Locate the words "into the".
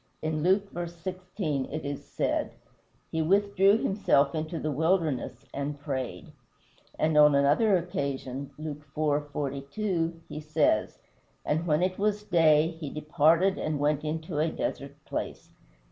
4.33-4.71